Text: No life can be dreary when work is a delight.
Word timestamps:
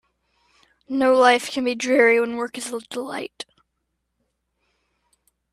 No 0.89 1.13
life 1.13 1.51
can 1.51 1.63
be 1.63 1.75
dreary 1.75 2.19
when 2.19 2.35
work 2.35 2.57
is 2.57 2.73
a 2.73 2.79
delight. 2.79 3.45